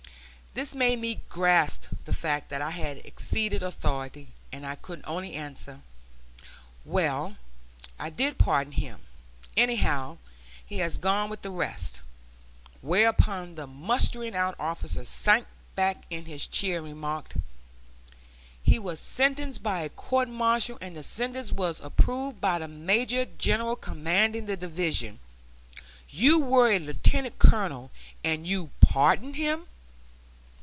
This 0.53 0.75
made 0.75 0.99
me 0.99 1.21
grasp 1.29 1.93
the 2.03 2.13
fact 2.13 2.49
that 2.49 2.61
I 2.61 2.71
had 2.71 2.97
exceeded 3.05 3.63
authority, 3.63 4.33
and 4.51 4.67
I 4.67 4.75
could 4.75 5.01
only 5.07 5.33
answer, 5.33 5.79
"Well, 6.83 7.37
I 7.97 8.09
did 8.09 8.37
pardon 8.37 8.73
him, 8.73 8.99
anyhow, 9.55 10.09
and 10.09 10.19
he 10.65 10.79
has 10.79 10.97
gone 10.97 11.29
with 11.29 11.41
the 11.41 11.49
rest"; 11.51 12.01
whereupon 12.81 13.55
the 13.55 13.65
mustering 13.65 14.35
out 14.35 14.57
officer 14.59 15.05
sank 15.05 15.47
back 15.75 16.03
in 16.09 16.25
his 16.25 16.45
chair 16.47 16.79
and 16.79 16.85
remarked, 16.87 17.35
"He 18.61 18.77
was 18.77 18.99
sentenced 18.99 19.63
by 19.63 19.83
a 19.83 19.89
court 19.89 20.27
martial, 20.27 20.77
and 20.81 20.97
the 20.97 21.03
sentence 21.03 21.53
was 21.53 21.79
approved 21.79 22.41
by 22.41 22.59
the 22.59 22.67
major 22.67 23.23
general 23.23 23.77
commanding 23.77 24.47
the 24.47 24.57
division. 24.57 25.19
You 26.09 26.39
were 26.41 26.69
a 26.73 26.77
lieutenant 26.77 27.39
colonel, 27.39 27.89
and 28.21 28.45
you 28.45 28.71
pardoned 28.81 29.37
him. 29.37 29.67